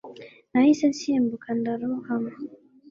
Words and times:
Nahise 0.51 0.85
nsimbuka 0.93 1.49
ndarohama 1.59 2.31